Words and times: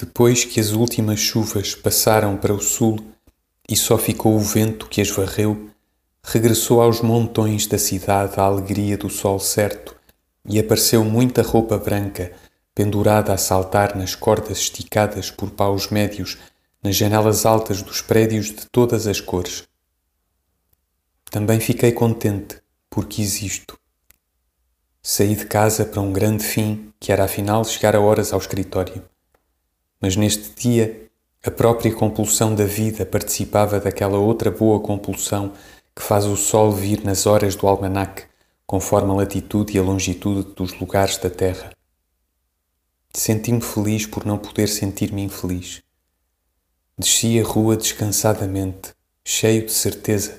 Depois 0.00 0.46
que 0.46 0.58
as 0.58 0.70
últimas 0.70 1.20
chuvas 1.20 1.74
passaram 1.74 2.34
para 2.34 2.54
o 2.54 2.60
sul 2.60 2.98
e 3.68 3.76
só 3.76 3.98
ficou 3.98 4.34
o 4.34 4.40
vento 4.40 4.88
que 4.88 4.98
as 4.98 5.10
varreu, 5.10 5.68
regressou 6.24 6.80
aos 6.80 7.02
montões 7.02 7.66
da 7.66 7.76
cidade 7.76 8.40
a 8.40 8.44
alegria 8.44 8.96
do 8.96 9.10
sol 9.10 9.38
certo 9.38 9.94
e 10.42 10.58
apareceu 10.58 11.04
muita 11.04 11.42
roupa 11.42 11.76
branca 11.76 12.32
pendurada 12.74 13.34
a 13.34 13.36
saltar 13.36 13.94
nas 13.94 14.14
cordas 14.14 14.60
esticadas 14.60 15.30
por 15.30 15.50
paus 15.50 15.90
médios 15.90 16.38
nas 16.82 16.96
janelas 16.96 17.44
altas 17.44 17.82
dos 17.82 18.00
prédios 18.00 18.46
de 18.46 18.64
todas 18.72 19.06
as 19.06 19.20
cores. 19.20 19.64
Também 21.30 21.60
fiquei 21.60 21.92
contente 21.92 22.56
porque 22.88 23.20
existo. 23.20 23.78
Saí 25.02 25.34
de 25.34 25.44
casa 25.44 25.84
para 25.84 26.00
um 26.00 26.10
grande 26.10 26.42
fim 26.42 26.90
que 26.98 27.12
era 27.12 27.24
afinal 27.24 27.62
chegar 27.66 27.94
a 27.94 28.00
horas 28.00 28.32
ao 28.32 28.38
escritório. 28.38 29.04
Mas 30.00 30.16
neste 30.16 30.50
dia, 30.58 31.10
a 31.44 31.50
própria 31.50 31.92
compulsão 31.94 32.54
da 32.54 32.64
vida 32.64 33.04
participava 33.04 33.78
daquela 33.78 34.18
outra 34.18 34.50
boa 34.50 34.80
compulsão 34.80 35.52
que 35.94 36.02
faz 36.02 36.24
o 36.24 36.36
sol 36.36 36.72
vir 36.72 37.04
nas 37.04 37.26
horas 37.26 37.54
do 37.54 37.66
almanaque, 37.66 38.24
conforme 38.66 39.10
a 39.10 39.14
latitude 39.14 39.76
e 39.76 39.78
a 39.78 39.82
longitude 39.82 40.54
dos 40.54 40.78
lugares 40.78 41.18
da 41.18 41.28
terra. 41.28 41.72
Senti-me 43.12 43.60
feliz 43.60 44.06
por 44.06 44.24
não 44.24 44.38
poder 44.38 44.68
sentir-me 44.68 45.22
infeliz. 45.22 45.82
Desci 46.96 47.40
a 47.40 47.44
rua 47.44 47.76
descansadamente, 47.76 48.94
cheio 49.24 49.66
de 49.66 49.72
certeza, 49.72 50.38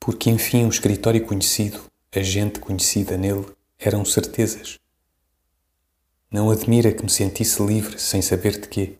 porque 0.00 0.28
enfim 0.28 0.66
o 0.66 0.68
escritório 0.68 1.24
conhecido, 1.24 1.80
a 2.14 2.20
gente 2.20 2.58
conhecida 2.58 3.16
nele, 3.16 3.46
eram 3.78 4.04
certezas. 4.04 4.78
Não 6.34 6.50
admira 6.50 6.90
que 6.90 7.04
me 7.04 7.08
sentisse 7.08 7.62
livre 7.64 7.96
sem 7.96 8.20
saber 8.20 8.60
de 8.60 8.66
quê. 8.66 8.94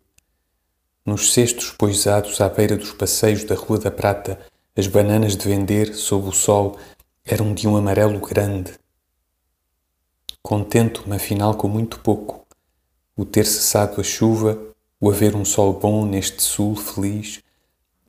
Nos 1.05 1.33
cestos 1.33 1.73
poisados 1.73 2.41
à 2.41 2.49
beira 2.49 2.77
dos 2.77 2.93
passeios 2.93 3.43
da 3.43 3.57
Rua 3.57 3.77
da 3.77 3.91
Prata, 3.91 4.39
as 4.77 4.87
bananas 4.87 5.37
de 5.37 5.49
vender, 5.49 5.97
sob 5.97 6.29
o 6.29 6.33
sol, 6.33 6.79
eram 7.25 7.53
de 7.53 7.67
um 7.67 7.77
amarelo 7.77 8.21
grande. 8.21 8.75
Contento-me, 10.41 11.17
afinal, 11.17 11.57
com 11.57 11.67
muito 11.67 11.99
pouco. 11.99 12.47
O 13.17 13.25
ter 13.25 13.47
cessado 13.47 14.01
a 14.01 14.05
chuva, 14.05 14.57
o 15.01 15.11
haver 15.11 15.35
um 15.35 15.45
sol 15.45 15.73
bom 15.73 16.07
neste 16.07 16.41
sul 16.41 16.77
feliz, 16.77 17.43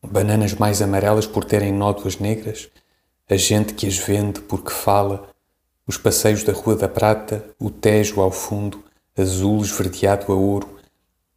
bananas 0.03 0.53
mais 0.53 0.83
amarelas 0.83 1.25
por 1.25 1.43
terem 1.43 1.73
nódoas 1.73 2.19
negras, 2.19 2.69
a 3.27 3.35
gente 3.35 3.73
que 3.73 3.87
as 3.87 3.97
vende 3.97 4.41
porque 4.41 4.69
fala, 4.69 5.27
os 5.87 5.97
passeios 5.97 6.43
da 6.43 6.53
Rua 6.53 6.75
da 6.75 6.87
Prata, 6.87 7.43
o 7.59 7.71
Tejo 7.71 8.21
ao 8.21 8.29
fundo, 8.29 8.84
azul 9.17 9.61
esverdeado 9.61 10.31
a 10.31 10.35
ouro, 10.35 10.77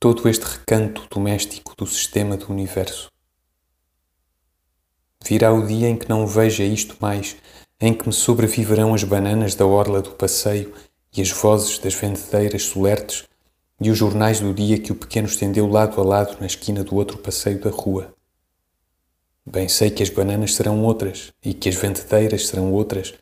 todo 0.00 0.28
este 0.28 0.44
recanto 0.44 1.06
doméstico 1.08 1.74
do 1.76 1.86
sistema 1.86 2.36
do 2.36 2.50
universo. 2.50 3.08
Virá 5.24 5.52
o 5.52 5.64
dia 5.64 5.88
em 5.88 5.96
que 5.96 6.08
não 6.08 6.26
veja 6.26 6.64
isto 6.64 6.96
mais, 7.00 7.36
em 7.80 7.94
que 7.94 8.06
me 8.06 8.12
sobreviverão 8.12 8.94
as 8.94 9.04
bananas 9.04 9.54
da 9.54 9.64
orla 9.64 10.02
do 10.02 10.10
passeio 10.10 10.74
e 11.16 11.22
as 11.22 11.30
vozes 11.30 11.78
das 11.78 11.94
vendedeiras 11.94 12.64
solertes 12.64 13.24
e 13.80 13.90
os 13.90 13.98
jornais 13.98 14.40
do 14.40 14.52
dia 14.52 14.80
que 14.80 14.90
o 14.90 14.96
pequeno 14.96 15.28
estendeu 15.28 15.68
lado 15.68 16.00
a 16.00 16.04
lado 16.04 16.36
na 16.40 16.46
esquina 16.46 16.82
do 16.82 16.96
outro 16.96 17.16
passeio 17.18 17.60
da 17.60 17.70
rua. 17.70 18.12
Bem 19.46 19.68
sei 19.68 19.90
que 19.90 20.02
as 20.02 20.10
bananas 20.10 20.54
serão 20.54 20.82
outras 20.82 21.32
e 21.44 21.54
que 21.54 21.68
as 21.68 21.76
vendedeiras 21.76 22.48
serão 22.48 22.72
outras 22.72 23.14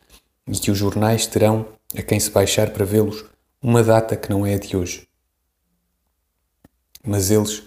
e 0.47 0.57
que 0.57 0.71
os 0.71 0.77
jornais 0.77 1.27
terão, 1.27 1.67
a 1.95 2.01
quem 2.01 2.19
se 2.19 2.31
baixar 2.31 2.71
para 2.71 2.85
vê-los, 2.85 3.23
uma 3.61 3.83
data 3.83 4.15
que 4.15 4.29
não 4.29 4.45
é 4.45 4.53
a 4.53 4.59
de 4.59 4.77
hoje. 4.77 5.07
Mas 7.03 7.31
eles, 7.31 7.63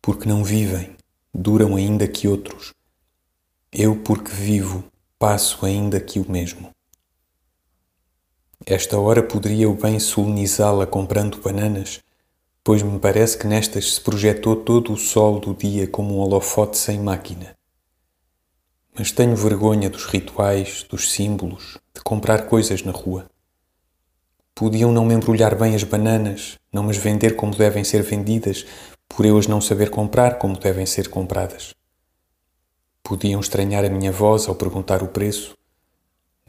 porque 0.00 0.28
não 0.28 0.42
vivem, 0.42 0.96
duram 1.32 1.76
ainda 1.76 2.08
que 2.08 2.26
outros. 2.26 2.72
Eu, 3.70 3.96
porque 3.96 4.32
vivo, 4.32 4.84
passo 5.18 5.64
ainda 5.64 6.00
que 6.00 6.18
o 6.18 6.28
mesmo. 6.30 6.70
Esta 8.66 8.98
hora 8.98 9.22
poderia 9.22 9.64
eu 9.64 9.74
bem 9.74 9.98
solenizá-la 10.00 10.86
comprando 10.86 11.40
bananas, 11.40 12.00
pois 12.64 12.82
me 12.82 12.98
parece 12.98 13.38
que 13.38 13.46
nestas 13.46 13.94
se 13.94 14.00
projetou 14.00 14.56
todo 14.56 14.92
o 14.92 14.96
sol 14.96 15.38
do 15.38 15.54
dia 15.54 15.86
como 15.86 16.16
um 16.16 16.18
holofote 16.18 16.78
sem 16.78 16.98
máquina. 16.98 17.56
Mas 18.96 19.10
tenho 19.10 19.36
vergonha 19.36 19.88
dos 19.88 20.04
rituais, 20.04 20.82
dos 20.82 21.12
símbolos, 21.12 21.78
de 21.94 22.02
comprar 22.02 22.46
coisas 22.46 22.82
na 22.82 22.92
rua. 22.92 23.30
Podiam 24.54 24.92
não 24.92 25.04
me 25.04 25.14
embrulhar 25.14 25.56
bem 25.56 25.74
as 25.74 25.82
bananas, 25.82 26.58
não 26.72 26.82
me 26.82 26.92
vender 26.92 27.36
como 27.36 27.56
devem 27.56 27.82
ser 27.82 28.02
vendidas, 28.02 28.66
por 29.08 29.24
eu 29.24 29.38
as 29.38 29.46
não 29.46 29.60
saber 29.60 29.90
comprar 29.90 30.38
como 30.38 30.58
devem 30.58 30.86
ser 30.86 31.08
compradas. 31.08 31.74
Podiam 33.02 33.40
estranhar 33.40 33.84
a 33.84 33.90
minha 33.90 34.12
voz 34.12 34.48
ao 34.48 34.54
perguntar 34.54 35.02
o 35.02 35.08
preço. 35.08 35.56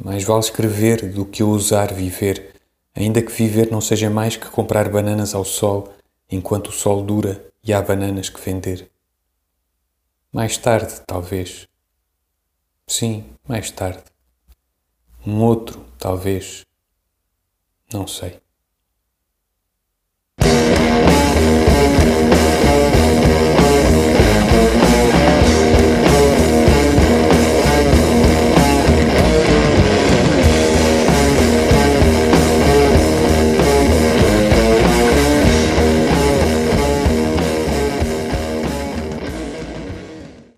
Mais 0.02 0.24
vale 0.24 0.42
escrever 0.42 1.12
do 1.12 1.26
que 1.26 1.42
ousar 1.42 1.94
viver, 1.94 2.54
ainda 2.96 3.22
que 3.22 3.32
viver 3.32 3.72
não 3.72 3.82
seja 3.82 4.10
mais 4.10 4.36
que 4.36 4.50
comprar 4.50 4.90
bananas 4.90 5.34
ao 5.34 5.46
sol, 5.46 5.94
enquanto 6.30 6.68
o 6.68 6.72
sol 6.72 7.04
dura 7.04 7.44
e 7.64 7.74
há 7.74 7.82
bananas 7.82 8.30
que 8.30 8.40
vender. 8.40 8.90
Mais 10.32 10.58
tarde, 10.58 11.02
talvez. 11.08 11.68
Sim, 12.88 13.26
mais 13.48 13.72
tarde. 13.72 14.04
Um 15.26 15.42
outro, 15.42 15.86
talvez. 15.98 16.66
Não 17.94 18.08
sei. 18.08 18.43